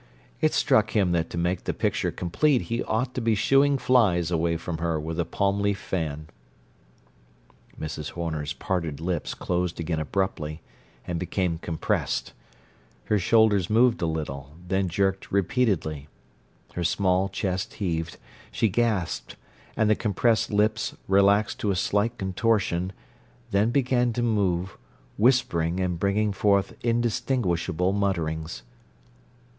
It 0.39 0.55
struck 0.55 0.95
him 0.97 1.11
that 1.11 1.29
to 1.29 1.37
make 1.37 1.65
the 1.65 1.75
picture 1.75 2.09
complete 2.09 2.63
he 2.73 2.83
ought 2.85 3.13
to 3.13 3.21
be 3.21 3.35
shooing 3.35 3.77
flies 3.77 4.31
away 4.31 4.57
from 4.57 4.79
her 4.79 4.99
with 4.99 5.19
a 5.19 5.25
palm 5.25 5.59
leaf 5.59 5.77
fan. 5.77 6.27
Mrs. 7.79 8.13
Horner's 8.13 8.51
parted 8.53 8.99
lips 8.99 9.35
closed 9.35 9.79
again 9.79 9.99
abruptly, 9.99 10.63
and 11.05 11.19
became 11.19 11.59
compressed; 11.59 12.33
her 13.05 13.19
shoulders 13.19 13.69
moved 13.69 14.01
a 14.01 14.07
little, 14.07 14.55
then 14.67 14.89
jerked 14.89 15.31
repeatedly; 15.31 16.07
her 16.73 16.83
small 16.83 17.29
chest 17.29 17.75
heaved; 17.75 18.17
she 18.51 18.69
gasped, 18.69 19.35
and 19.77 19.87
the 19.87 19.93
compressed 19.95 20.49
lips 20.49 20.95
relaxed 21.07 21.59
to 21.59 21.69
a 21.69 21.75
slight 21.75 22.17
contortion, 22.17 22.91
then 23.51 23.69
began 23.69 24.13
to 24.13 24.23
move, 24.23 24.79
whispering 25.19 25.79
and 25.79 25.99
bringing 25.99 26.33
forth 26.33 26.73
indistinguishable 26.83 27.93
mutterings. 27.93 28.63